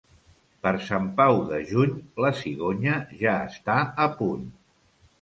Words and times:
Per 0.67 0.71
Sant 0.85 1.05
Pau 1.19 1.37
de 1.51 1.59
juny, 1.73 1.93
la 2.27 2.33
cigonya 2.41 2.99
ja 3.23 3.39
està 3.55 3.81
a 4.09 4.13
punt. 4.19 4.53